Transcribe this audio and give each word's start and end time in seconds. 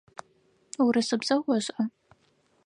Урысыбзэ 0.85 1.35
ошӏа? 1.53 1.83